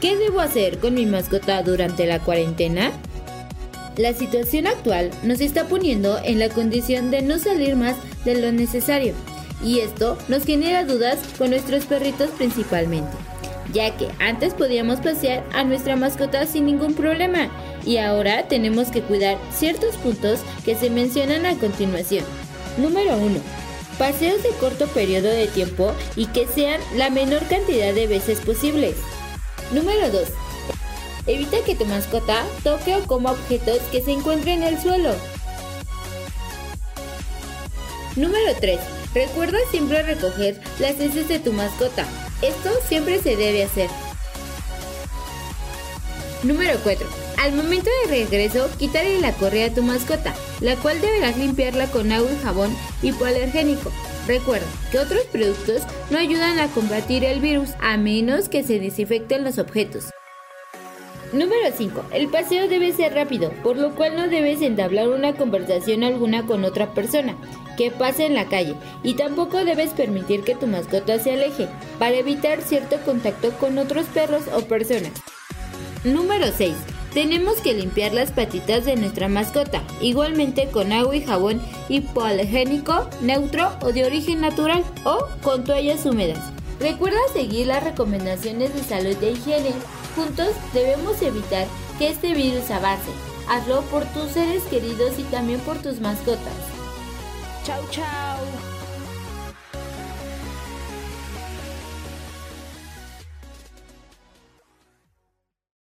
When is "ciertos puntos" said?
19.52-20.40